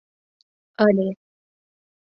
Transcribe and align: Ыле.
Ыле. 0.87 1.07